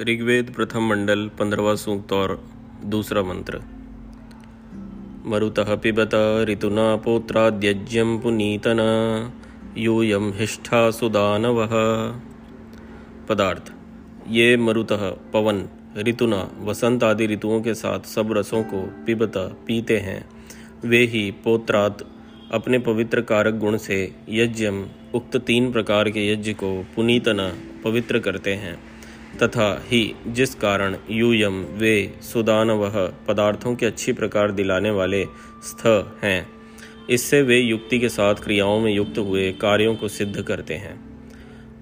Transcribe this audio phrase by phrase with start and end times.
[0.00, 2.44] ऋग्वेद प्रथम मंडल, पंद्रवा सूक्त और
[2.84, 3.60] दूसरा मंत्र।
[5.26, 6.10] मरुतः पिबत
[6.48, 8.78] ऋतुना पोत्राद्यज्यम पुनीतन
[9.78, 11.66] यूयम हिष्ठा सुदानव।
[13.28, 13.72] पदार्थ,
[14.28, 15.68] ये मरुतः पवन,
[15.98, 20.28] ऋतुना, वसंत आदि ऋतुओं के साथ सब रसों को पिबत, पीते हैं।
[20.84, 22.04] वे ही पोत्रात
[22.52, 27.52] अपने पवित्र कारक गुण से यज्ञम उक्त तीन प्रकार के यज्ञ को पुनीतना
[27.84, 28.97] पवित्र करते हैं।
[29.42, 32.96] तथा ही जिस कारण यूयम वे सुदानवह
[33.28, 35.24] पदार्थों के अच्छी प्रकार दिलाने वाले
[35.64, 35.86] स्थ
[36.22, 36.48] हैं,
[37.10, 40.98] इससे वे युक्ति के साथ क्रियाओं में युक्त हुए कार्यों को सिद्ध करते हैं।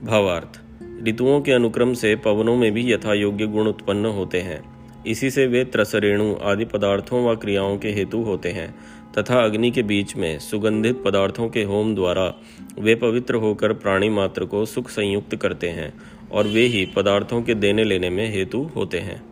[0.05, 0.60] भावार्थ,
[1.09, 4.60] ऋतुओं के अनुक्रम से पवनों में भी यथा योग्य गुण उत्पन्न होते हैं।
[5.07, 8.74] इसी से वे त्रसरेणु आदि पदार्थों व क्रियाओं के हेतु होते हैं,
[9.18, 12.32] तथा अग्नि के बीच में सुगंधित पदार्थों के होम द्वारा
[12.79, 15.93] वे पवित्र होकर प्राणी मात्र को सुख संयुक्त करते हैं
[16.37, 19.23] और वे ही पदार्थों के देने लेने में हेतु होते हैं।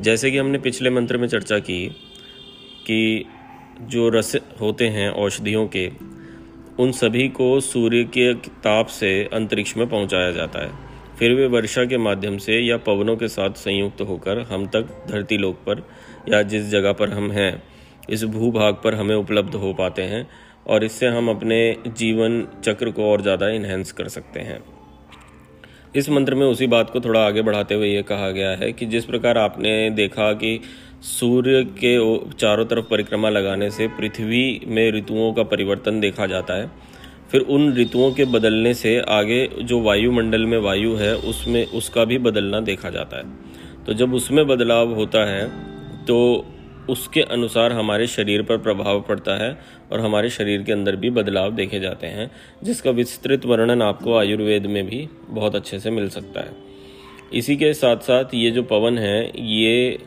[0.00, 1.88] जैसे कि हमने पिछले मंत्र में चर्चा की
[2.86, 3.24] कि
[3.80, 5.90] जो रस होते हैं औषधियों के,
[6.78, 11.84] उन सभी को सूर्य के ताप से अंतरिक्ष में पहुँचाया जाता है। फिर वे वर्षा
[11.84, 15.88] के माध्यम से या पवनों के साथ संयुक्त होकर हम तक धरती लोक पर
[16.28, 17.71] या जिस जगह पर हम हैं
[18.10, 20.26] इस भूभाग पर हमें उपलब्ध हो पाते हैं
[20.66, 21.58] और इससे हम अपने
[21.88, 24.58] जीवन चक्र को और ज़्यादा इन्हेंस कर सकते हैं।
[25.96, 28.86] इस मंत्र में उसी बात को थोड़ा आगे बढ़ाते हुए ये कहा गया है कि
[28.86, 30.60] जिस प्रकार आपने देखा कि
[31.02, 31.96] सूर्य के
[32.32, 36.70] चारों तरफ़ परिक्रमा लगाने से पृथ्वी में ऋतुओं का परिवर्तन देखा जाता है,
[37.30, 42.18] फिर उन ऋतुओं के बदलने से आगे जो वायुमंडल में वायु है, उसमें उसका भी
[42.20, 45.46] बदलना देखा जाता है। तो जब उसमें बदलाव होता है
[46.04, 46.18] तो
[46.90, 49.58] उसके अनुसार हमारे शरीर पर प्रभाव पड़ता है
[49.92, 52.30] और हमारे शरीर के अंदर भी बदलाव देखे जाते हैं,
[52.64, 56.50] जिसका विस्तृत वर्णन आपको आयुर्वेद में भी बहुत अच्छे से मिल सकता है।
[57.34, 59.98] इसी के साथ साथ ये जो पवन है, ये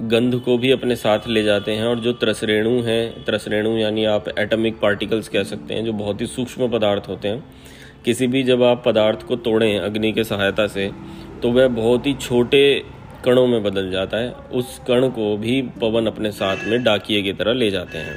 [0.00, 4.28] गंध को भी अपने साथ ले जाते हैं और जो त्रसरेणु हैं, त्रसरेणु यानी आप
[4.38, 7.44] एटमिक पार्टिकल्स कह सकते हैं, जो बहुत ही सूक्ष्म पदार्थ होते हैं।
[8.04, 10.90] किसी भी जब आप पदार्थ को तोड़ें अग्नि के सहायता से
[11.42, 12.82] तो वह बहुत ही छोटे
[13.26, 17.32] कणों में बदल जाता है, उस कण को भी पवन अपने साथ में डाकिए की
[17.32, 18.16] तरह ले जाते हैं।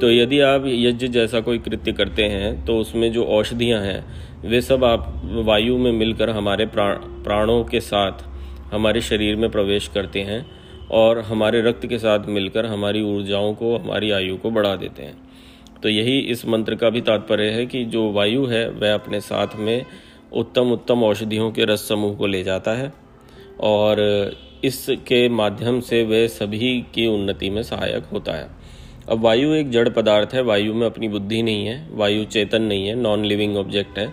[0.00, 4.04] तो यदि आप यज्ञ जैसा कोई कृत्य करते हैं तो उसमें जो औषधियाँ हैं,
[4.42, 8.26] वे सब आप वायु में मिलकर हमारे प्राण, प्राणों के साथ
[8.72, 10.44] हमारे शरीर में प्रवेश करते हैं
[10.90, 15.16] और हमारे रक्त के साथ मिलकर हमारी ऊर्जाओं को, हमारी आयु को बढ़ा देते हैं।
[15.82, 19.56] तो यही इस मंत्र का भी तात्पर्य है कि जो वायु है, वह अपने साथ
[19.56, 19.84] में
[20.32, 22.92] उत्तम उत्तम औषधियों के रस समूह को ले जाता है।
[23.60, 24.00] और
[24.64, 28.48] इसके माध्यम से वे सभी की उन्नति में सहायक होता है।
[29.08, 32.86] अब वायु एक जड़ पदार्थ है, वायु में अपनी बुद्धि नहीं है, वायु चेतन नहीं
[32.88, 34.12] है नॉन लिविंग ऑब्जेक्ट है।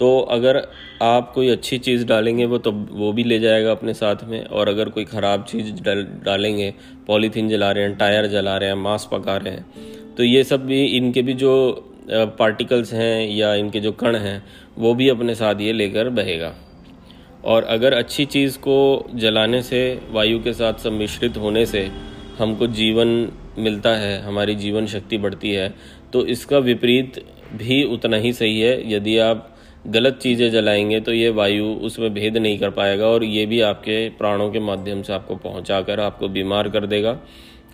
[0.00, 0.56] तो अगर
[1.02, 4.68] आप कोई अच्छी चीज़ डालेंगे, वो तो वो भी ले जाएगा अपने साथ में, और
[4.68, 5.72] अगर कोई ख़राब चीज़
[6.24, 6.72] डालेंगे,
[7.06, 10.66] पॉलीथीन जला रहे हैं, टायर जला रहे हैं, मांस पका रहे हैं तो ये सब
[10.66, 11.52] भी, इनके भी जो
[12.10, 14.42] पार्टिकल्स हैं या इनके जो कण हैं,
[14.78, 16.54] वो भी अपने साथ ये लेकर बहेगा।
[17.46, 21.90] और अगर अच्छी चीज़ को जलाने से, वायु के साथ सम्मिश्रित होने से
[22.38, 23.08] हमको जीवन
[23.58, 25.72] मिलता है, हमारी जीवन शक्ति बढ़ती है
[26.12, 27.24] तो इसका विपरीत
[27.54, 29.52] भी उतना ही सही है। यदि आप
[29.86, 34.08] गलत चीज़ें जलाएँगे तो ये वायु उसमें भेद नहीं कर पाएगा और ये भी आपके
[34.08, 37.18] प्राणों के माध्यम से आपको पहुँचा कर आपको बीमार कर देगा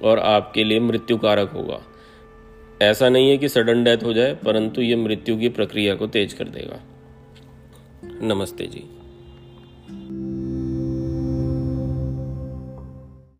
[0.04, 1.80] और आपके लिए मृत्यु कारक होगा।
[2.82, 6.32] ऐसा नहीं है कि सडन डेथ हो जाए, परंतु ये मृत्यु की प्रक्रिया को तेज
[6.32, 6.80] कर देगा।
[8.24, 8.84] नमस्ते जी।